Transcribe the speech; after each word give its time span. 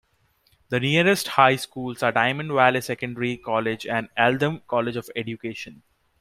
The 0.69 0.79
nearest 0.79 1.27
high 1.27 1.57
schools 1.57 2.01
are 2.01 2.11
Diamond 2.11 2.51
Valley 2.53 2.81
Secondary 2.81 3.37
College 3.37 3.85
and 3.85 4.09
Eltham 4.17 4.63
College 4.67 4.95
of 4.95 5.11
Education. 5.15 5.83